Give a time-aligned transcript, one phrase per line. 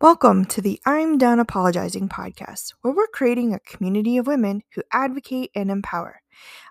[0.00, 4.82] Welcome to the I'm Done Apologizing podcast, where we're creating a community of women who
[4.94, 6.22] advocate and empower.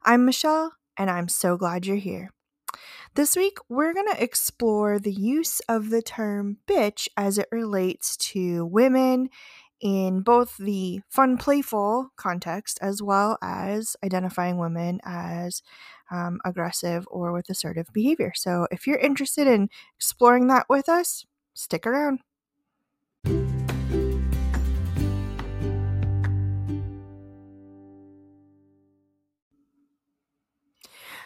[0.01, 2.31] I'm Michelle, and I'm so glad you're here.
[3.13, 8.17] This week, we're going to explore the use of the term bitch as it relates
[8.17, 9.29] to women
[9.79, 15.61] in both the fun, playful context as well as identifying women as
[16.09, 18.31] um, aggressive or with assertive behavior.
[18.33, 22.21] So, if you're interested in exploring that with us, stick around.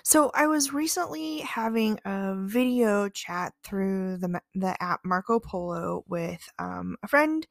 [0.05, 6.49] So I was recently having a video chat through the the app Marco Polo with
[6.59, 7.48] um, a friend,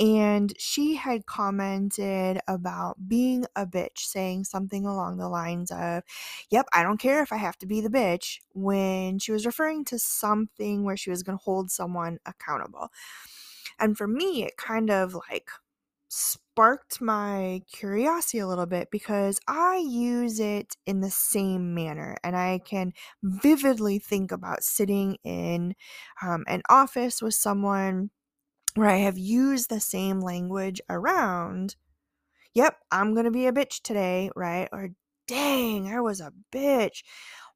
[0.00, 6.02] and she had commented about being a bitch, saying something along the lines of,
[6.50, 9.84] "Yep, I don't care if I have to be the bitch," when she was referring
[9.86, 12.90] to something where she was going to hold someone accountable.
[13.78, 15.50] And for me, it kind of like
[16.14, 22.36] sparked my curiosity a little bit because I use it in the same manner and
[22.36, 25.74] I can vividly think about sitting in
[26.22, 28.10] um, an office with someone
[28.74, 31.76] where I have used the same language around.
[32.52, 34.68] Yep, I'm going to be a bitch today, right?
[34.70, 34.90] Or
[35.26, 37.04] dang, I was a bitch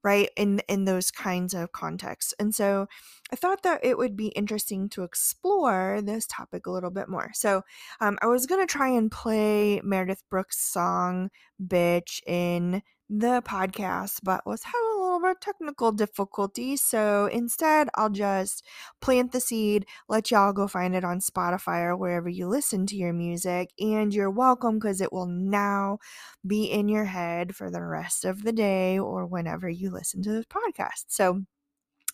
[0.02, 2.86] right in in those kinds of contexts and so
[3.32, 7.30] i thought that it would be interesting to explore this topic a little bit more
[7.34, 7.62] so
[8.00, 11.30] um, i was going to try and play meredith brooks song
[11.64, 16.82] bitch in the podcast but was having bit technical difficulties.
[16.82, 18.64] So instead, I'll just
[19.00, 22.96] plant the seed, let y'all go find it on Spotify or wherever you listen to
[22.96, 23.70] your music.
[23.78, 25.98] And you're welcome because it will now
[26.46, 30.32] be in your head for the rest of the day or whenever you listen to
[30.32, 31.06] this podcast.
[31.08, 31.42] So,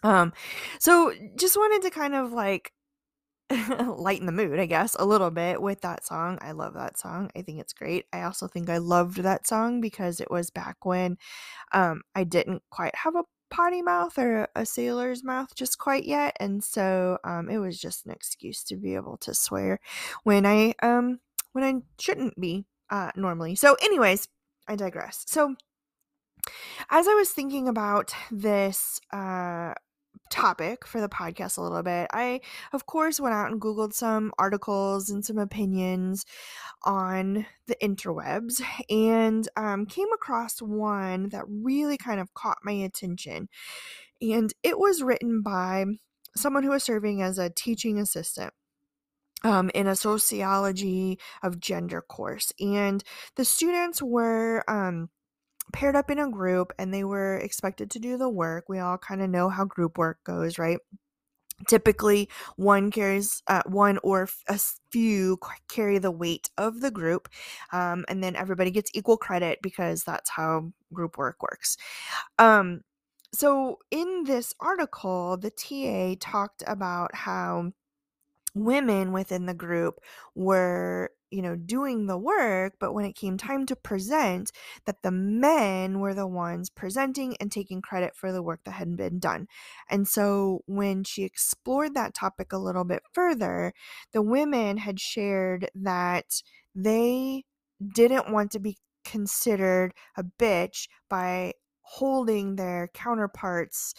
[0.03, 0.33] um,
[0.78, 2.73] so just wanted to kind of like
[3.97, 6.39] lighten the mood, I guess, a little bit with that song.
[6.41, 7.31] I love that song.
[7.36, 8.06] I think it's great.
[8.12, 11.18] I also think I loved that song because it was back when
[11.73, 16.36] um, I didn't quite have a potty mouth or a sailor's mouth just quite yet.
[16.41, 19.79] And so um, it was just an excuse to be able to swear
[20.24, 21.20] when I um
[21.52, 23.55] when I shouldn't be uh, normally.
[23.57, 24.29] So, anyways,
[24.67, 25.24] I digress.
[25.27, 25.55] So
[26.91, 29.74] as I was thinking about this uh,
[30.33, 32.41] topic for the podcast a little bit, I,
[32.73, 36.25] of course, went out and Googled some articles and some opinions
[36.85, 43.48] on the interwebs and um, came across one that really kind of caught my attention.
[44.23, 45.85] And it was written by
[46.35, 48.53] someone who was serving as a teaching assistant.
[49.45, 52.53] Um, in a sociology of gender course.
[52.61, 53.03] And
[53.35, 55.09] the students were um,
[55.73, 58.65] paired up in a group and they were expected to do the work.
[58.69, 60.79] We all kind of know how group work goes, right?
[61.69, 64.59] Typically, one carries uh, one or a
[64.91, 65.39] few
[65.69, 67.29] carry the weight of the group,
[67.73, 71.77] um, and then everybody gets equal credit because that's how group work works.
[72.39, 72.81] Um,
[73.33, 77.73] so, in this article, the TA talked about how
[78.55, 80.01] women within the group
[80.35, 84.53] were you know doing the work but when it came time to present
[84.85, 88.97] that the men were the ones presenting and taking credit for the work that had
[88.97, 89.47] been done.
[89.89, 93.73] And so when she explored that topic a little bit further
[94.13, 96.42] the women had shared that
[96.75, 97.45] they
[97.95, 103.95] didn't want to be considered a bitch by holding their counterparts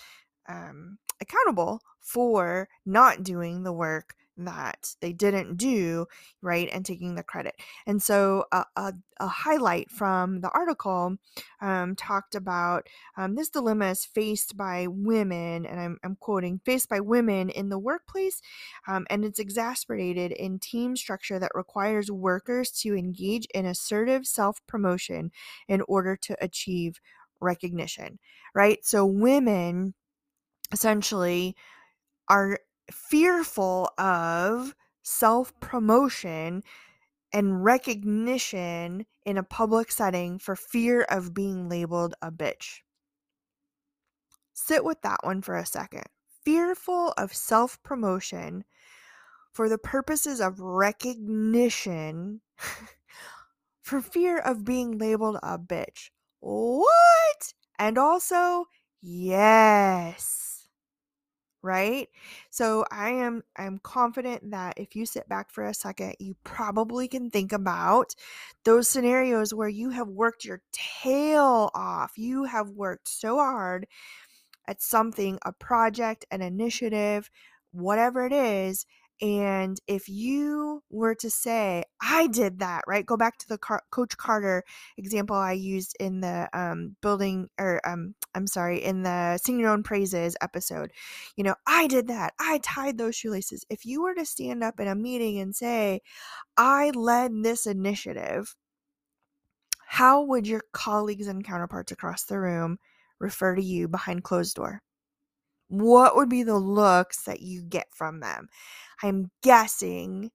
[0.47, 6.05] um, accountable for not doing the work that they didn't do
[6.41, 7.55] right and taking the credit.
[7.85, 11.17] And so a, a, a highlight from the article
[11.61, 16.89] um, talked about um, this dilemma is faced by women and I'm, I'm quoting faced
[16.89, 18.41] by women in the workplace
[18.87, 25.31] um, and it's exacerbated in team structure that requires workers to engage in assertive self-promotion
[25.67, 26.99] in order to achieve
[27.39, 28.19] recognition
[28.53, 28.85] right?
[28.85, 29.93] So women
[30.71, 31.55] essentially
[32.29, 32.59] are
[32.91, 36.63] fearful of self promotion
[37.31, 42.81] and recognition in a public setting for fear of being labeled a bitch.
[44.53, 46.03] Sit with that one for a second.
[46.45, 48.63] Fearful of self promotion
[49.51, 52.41] for the purposes of recognition
[53.81, 56.09] for fear of being labeled a bitch.
[56.39, 57.53] What?
[57.79, 58.65] And also,
[59.01, 60.42] yes
[61.63, 62.09] right?
[62.49, 67.07] So i am i'm confident that if you sit back for a second you probably
[67.07, 68.13] can think about
[68.65, 72.13] those scenarios where you have worked your tail off.
[72.17, 73.87] You have worked so hard
[74.67, 77.29] at something a project an initiative
[77.71, 78.85] whatever it is
[79.21, 83.05] And if you were to say, I did that, right?
[83.05, 84.63] Go back to the Car- Coach Carter
[84.97, 89.69] example I used in the um, building, or um, I'm sorry, in the Sing Your
[89.69, 90.91] Own Praises episode.
[91.37, 92.33] You know, I did that.
[92.39, 93.63] I tied those shoelaces.
[93.69, 96.01] If you were to stand up in a meeting and say,
[96.57, 98.55] I led this initiative,
[99.85, 102.79] how would your colleagues and counterparts across the room
[103.19, 104.81] refer to you behind closed door?
[105.73, 108.47] What would be the looks that you get from them?
[109.01, 110.29] I'm guessing,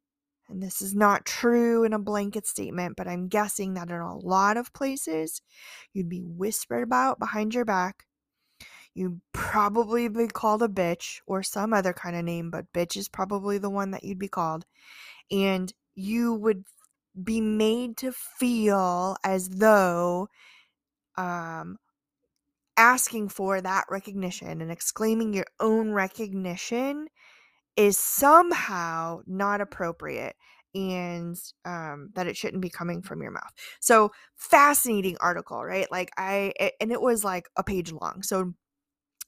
[0.48, 4.16] and this is not true in a blanket statement, but I'm guessing that in a
[4.18, 5.40] lot of places,
[5.92, 8.04] you'd be whispered about behind your back.
[8.94, 13.08] You'd probably be called a bitch or some other kind of name, but bitch is
[13.08, 14.66] probably the one that you'd be called.
[15.30, 16.64] And you would
[17.22, 20.30] be made to feel as though
[21.16, 21.78] um,
[22.78, 27.08] asking for that recognition and exclaiming your own recognition
[27.76, 30.36] is somehow not appropriate
[30.74, 33.52] and um, that it shouldn't be coming from your mouth.
[33.80, 35.90] So fascinating article, right?
[35.90, 38.22] Like I, it, and it was like a page long.
[38.22, 38.54] So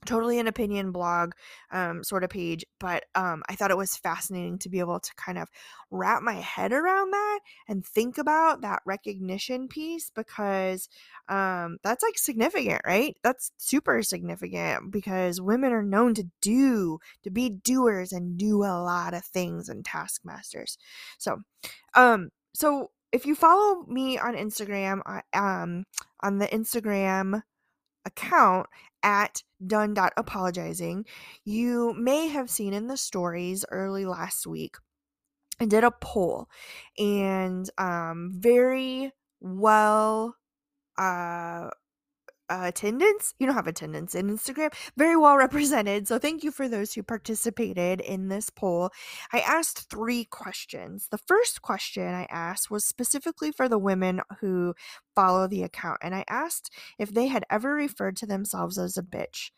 [0.06, 1.32] totally an opinion blog
[1.70, 5.14] um, sort of page but um, i thought it was fascinating to be able to
[5.16, 5.48] kind of
[5.90, 10.88] wrap my head around that and think about that recognition piece because
[11.28, 13.16] um, that's like significant right?
[13.22, 18.82] That's super significant because women are known to do to be doers and do a
[18.82, 20.78] lot of things and taskmasters.
[21.18, 21.42] So
[21.94, 25.00] um so if you follow me on instagram
[25.32, 25.84] um
[26.20, 27.42] on the instagram
[28.04, 28.66] account
[29.02, 31.04] at done.apologizing,
[31.44, 34.76] you may have seen in the stories early last week.
[35.60, 36.48] I did a poll
[36.98, 40.36] and um, very well
[40.96, 41.68] uh,
[42.50, 43.32] uh, attendance.
[43.38, 44.72] You don't have attendance in Instagram.
[44.96, 46.08] Very well represented.
[46.08, 48.90] So thank you for those who participated in this poll.
[49.32, 51.08] I asked three questions.
[51.10, 54.74] The first question I asked was specifically for the women who
[55.14, 59.02] follow the account, and I asked if they had ever referred to themselves as a
[59.02, 59.50] bitch.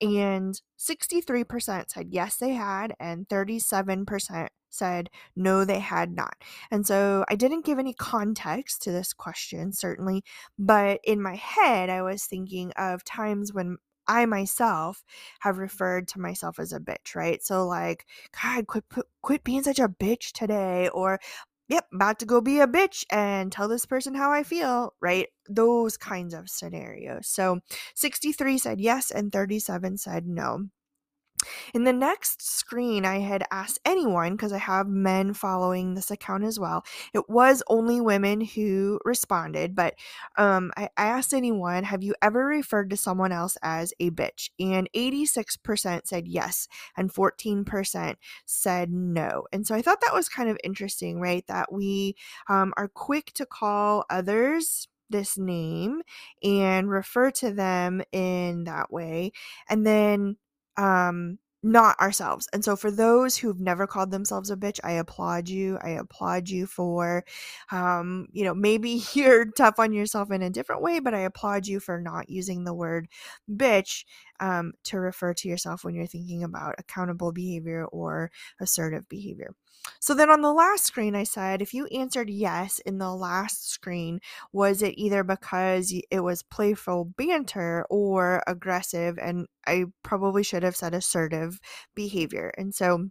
[0.00, 6.34] And 63% said yes, they had, and 37% said no, they had not.
[6.70, 10.22] And so I didn't give any context to this question, certainly,
[10.58, 13.76] but in my head, I was thinking of times when
[14.08, 15.04] I myself
[15.40, 17.42] have referred to myself as a bitch, right?
[17.42, 18.06] So like,
[18.42, 18.84] God, quit
[19.22, 21.20] quit being such a bitch today, or
[21.70, 25.28] yep, about to go be a bitch and tell this person how I feel, right?
[25.48, 27.28] Those kinds of scenarios.
[27.28, 27.60] So
[27.94, 30.66] 63 said yes and 37 said no.
[31.74, 36.44] In the next screen, I had asked anyone, because I have men following this account
[36.44, 36.84] as well.
[37.14, 39.94] It was only women who responded, but
[40.36, 44.50] um, I, asked anyone, have you ever referred to someone else as a bitch?
[44.58, 49.46] And 86% said yes, and 14% said no.
[49.52, 51.46] And so I thought that was kind of interesting, right?
[51.46, 52.16] That we
[52.48, 56.02] um, are quick to call others this name
[56.42, 59.32] and refer to them in that way.
[59.68, 60.36] And then
[60.80, 62.48] um not ourselves.
[62.54, 65.78] And so for those who've never called themselves a bitch, I applaud you.
[65.82, 67.22] I applaud you for
[67.70, 71.66] um, you know, maybe you're tough on yourself in a different way, but I applaud
[71.66, 73.08] you for not using the word
[73.50, 74.04] bitch
[74.40, 79.54] um, to refer to yourself when you're thinking about accountable behavior or assertive behavior.
[80.00, 83.70] So then on the last screen, I said, if you answered yes in the last
[83.70, 84.20] screen,
[84.52, 89.18] was it either because it was playful banter or aggressive?
[89.18, 91.60] And I probably should have said assertive
[91.94, 92.52] behavior.
[92.56, 93.10] And so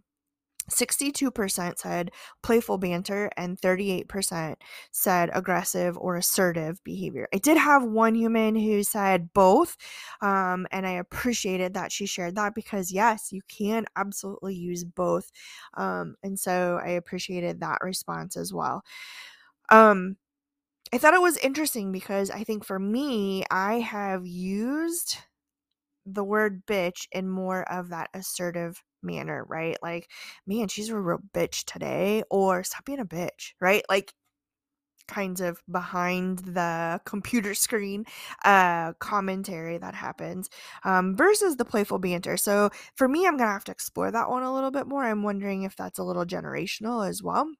[0.70, 2.10] 62% said
[2.42, 4.56] playful banter and 38%
[4.92, 7.28] said aggressive or assertive behavior.
[7.34, 9.76] I did have one human who said both,
[10.20, 15.30] um, and I appreciated that she shared that because, yes, you can absolutely use both.
[15.74, 18.82] Um, and so I appreciated that response as well.
[19.70, 20.16] Um,
[20.92, 25.18] I thought it was interesting because I think for me, I have used
[26.04, 29.76] the word bitch in more of that assertive manner, right?
[29.82, 30.08] Like,
[30.46, 33.82] man, she's a real bitch today, or stop being a bitch, right?
[33.88, 34.12] Like,
[35.08, 38.04] kinds of behind the computer screen
[38.44, 40.48] uh commentary that happens
[40.84, 44.42] um versus the playful banter so for me i'm gonna have to explore that one
[44.44, 47.50] a little bit more i'm wondering if that's a little generational as well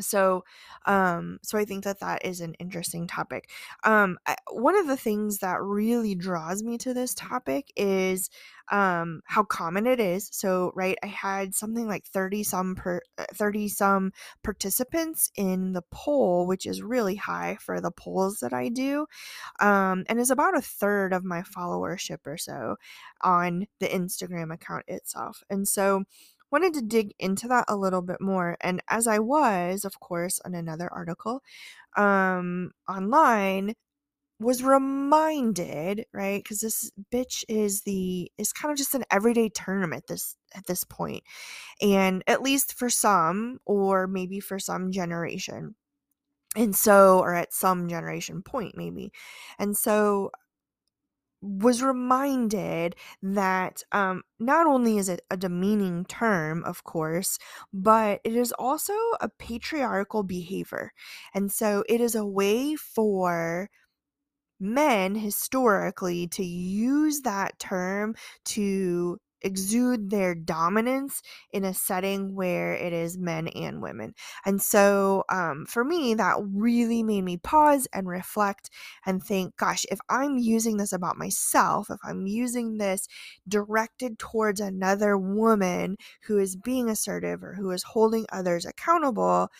[0.00, 0.44] so
[0.86, 3.50] um so i think that that is an interesting topic.
[3.84, 8.30] Um I, one of the things that really draws me to this topic is
[8.70, 10.28] um how common it is.
[10.32, 15.82] So right i had something like 30 some per uh, 30 some participants in the
[15.90, 19.06] poll which is really high for the polls that i do
[19.60, 22.76] um and is about a third of my followership or so
[23.22, 25.42] on the instagram account itself.
[25.50, 26.04] And so
[26.54, 28.56] wanted to dig into that a little bit more.
[28.60, 31.42] And as I was, of course, on another article
[31.96, 33.74] um, online,
[34.38, 36.42] was reminded, right?
[36.44, 40.66] Because this bitch is the is kind of just an everyday term at this at
[40.66, 41.24] this point,
[41.82, 45.74] and at least for some, or maybe for some generation,
[46.56, 49.10] and so, or at some generation point, maybe,
[49.58, 50.30] and so
[51.44, 57.38] was reminded that um, not only is it a demeaning term, of course,
[57.72, 60.92] but it is also a patriarchal behavior.
[61.34, 63.68] And so it is a way for
[64.60, 71.22] men historically to use that term to exude their dominance
[71.52, 74.14] in a setting where it is men and women.
[74.44, 78.70] And so um, for me, that really made me pause and reflect
[79.06, 83.06] and think, gosh, if I'm using this about myself, if I'm using this
[83.46, 89.50] directed towards another woman who is being assertive or who is holding others accountable,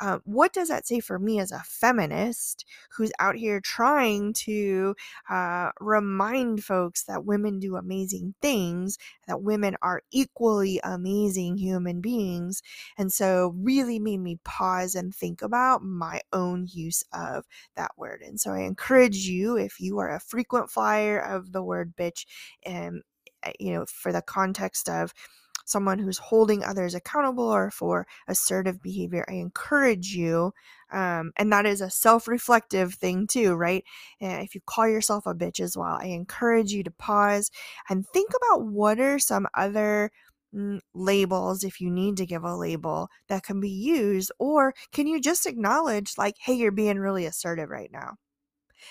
[0.00, 4.94] uh, what does that say for me as a feminist who's out here trying to
[5.28, 8.96] uh, remind folks that women do amazing things,
[9.30, 12.62] that women are equally amazing human beings?
[12.98, 17.46] And so, really made me pause and think about my own use of
[17.76, 18.22] that word.
[18.22, 22.26] And so, I encourage you, if you are a frequent flyer of the word bitch,
[22.64, 23.02] and
[23.44, 25.14] um, you know, for the context of
[25.64, 30.52] someone who's holding others accountable or for assertive behavior, I encourage you.
[30.92, 33.84] Um, and that is a self reflective thing, too, right?
[34.20, 37.50] And if you call yourself a bitch as well, I encourage you to pause
[37.88, 40.10] and think about what are some other
[40.54, 45.06] mm, labels if you need to give a label that can be used or can
[45.06, 48.16] you just acknowledge like hey you're being really assertive right now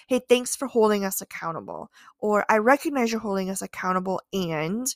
[0.08, 4.96] hey thanks for holding us accountable or i recognize you're holding us accountable and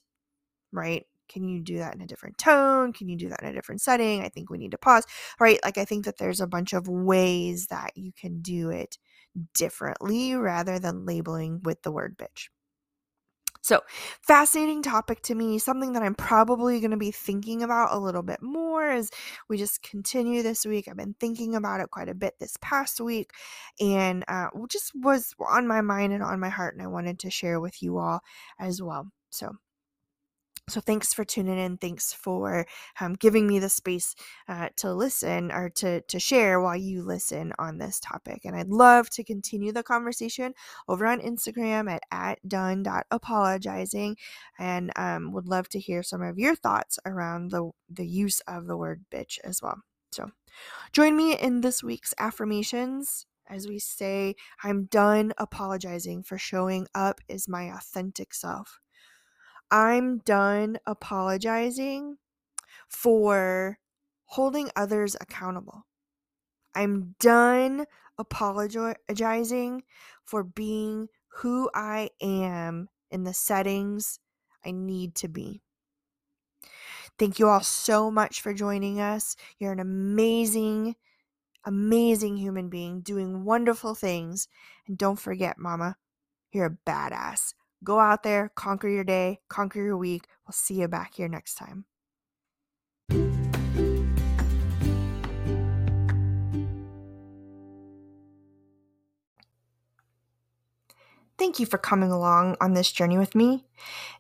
[0.72, 2.94] right can you do that in a different tone?
[2.94, 4.22] Can you do that in a different setting?
[4.22, 5.06] I think we need to pause,
[5.40, 5.60] right?
[5.64, 8.98] Like, I think that there's a bunch of ways that you can do it
[9.54, 12.50] differently rather than labeling with the word bitch.
[13.64, 13.80] So,
[14.22, 18.22] fascinating topic to me, something that I'm probably going to be thinking about a little
[18.22, 19.10] bit more as
[19.48, 20.90] we just continue this week.
[20.90, 23.32] I've been thinking about it quite a bit this past week
[23.80, 27.30] and uh, just was on my mind and on my heart, and I wanted to
[27.32, 28.20] share with you all
[28.60, 29.10] as well.
[29.30, 29.54] So,
[30.70, 32.66] so thanks for tuning in thanks for
[33.02, 34.16] um, giving me the space
[34.48, 38.70] uh, to listen or to, to share while you listen on this topic and i'd
[38.70, 40.54] love to continue the conversation
[40.88, 44.16] over on instagram at, at done.apologizing
[44.60, 48.68] and um, would love to hear some of your thoughts around the, the use of
[48.68, 49.82] the word bitch as well.
[50.12, 50.32] So
[50.92, 53.26] join me in this week's affirmations.
[53.50, 58.80] As we say i'm done apologizing for showing up as my authentic self
[59.74, 62.18] I'm done apologizing
[62.88, 63.80] for
[64.26, 65.88] holding others accountable.
[66.76, 67.88] I'm done
[68.20, 69.82] apologizing
[70.24, 74.20] for being who I am in the settings
[74.64, 75.64] I need to be.
[77.18, 79.36] Thank you all so much for joining us.
[79.58, 80.98] You're an amazing,
[81.66, 84.48] amazing human being doing wonderful things.
[84.86, 85.98] And don't forget, Mama,
[86.52, 87.56] you're a badass.
[87.84, 90.28] Go out there, conquer your day, conquer your week.
[90.48, 91.86] We'll see you back here next time.
[101.38, 103.66] Thank you for coming along on this journey with me.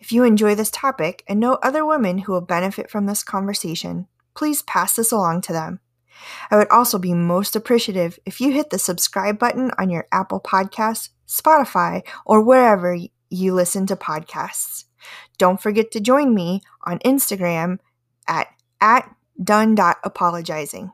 [0.01, 4.07] If you enjoy this topic and know other women who will benefit from this conversation,
[4.35, 5.79] please pass this along to them.
[6.51, 10.41] I would also be most appreciative if you hit the subscribe button on your Apple
[10.41, 12.97] Podcasts, Spotify, or wherever
[13.33, 14.85] you listen to podcasts.
[15.37, 17.79] Don't forget to join me on Instagram
[18.27, 18.47] at,
[18.79, 20.91] at done.apologizing.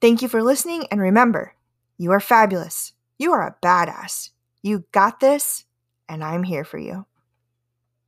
[0.00, 1.54] Thank you for listening, and remember,
[1.96, 2.92] you are fabulous.
[3.18, 4.30] You are a badass.
[4.62, 5.64] You got this,
[6.08, 7.06] and I'm here for you.